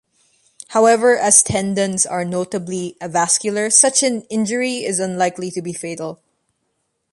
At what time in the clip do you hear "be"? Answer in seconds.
5.61-5.73